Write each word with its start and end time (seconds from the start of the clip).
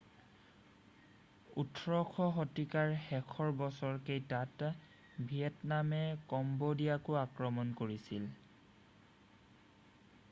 18শ 1.63 2.29
শতিকাৰ 2.37 2.93
শেষৰ 3.03 3.53
বছৰ 3.59 4.01
কেইটাত 4.09 4.71
ভিয়েটনামে 5.29 6.01
কম্বোডিয়াকো 6.33 7.21
আক্ৰমণ 7.23 7.77
কৰিছিল 7.85 8.29